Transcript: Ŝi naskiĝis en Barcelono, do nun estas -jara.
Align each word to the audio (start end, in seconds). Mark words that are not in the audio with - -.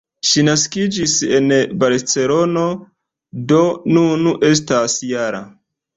Ŝi 0.27 0.43
naskiĝis 0.45 1.13
en 1.39 1.51
Barcelono, 1.83 2.63
do 3.53 3.61
nun 3.99 4.29
estas 4.51 5.01
-jara. 5.11 5.45